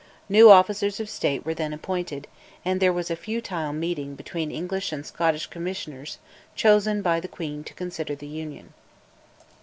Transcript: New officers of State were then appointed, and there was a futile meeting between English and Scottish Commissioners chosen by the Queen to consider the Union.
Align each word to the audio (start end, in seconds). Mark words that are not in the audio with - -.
New 0.27 0.49
officers 0.49 0.99
of 0.99 1.07
State 1.11 1.45
were 1.45 1.53
then 1.53 1.73
appointed, 1.73 2.27
and 2.65 2.79
there 2.79 2.91
was 2.91 3.11
a 3.11 3.15
futile 3.15 3.71
meeting 3.71 4.15
between 4.15 4.49
English 4.49 4.91
and 4.91 5.05
Scottish 5.05 5.45
Commissioners 5.45 6.17
chosen 6.55 7.03
by 7.03 7.19
the 7.19 7.27
Queen 7.27 7.63
to 7.63 7.75
consider 7.75 8.15
the 8.15 8.25
Union. 8.25 8.73